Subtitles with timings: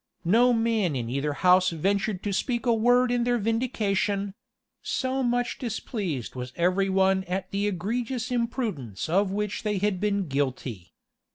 [0.25, 4.33] No man in either house ventured to speak a word in their vindication;
[4.81, 10.27] so much displeased was every one at the egregious imprudence of which they had been
[10.27, 10.95] guilty.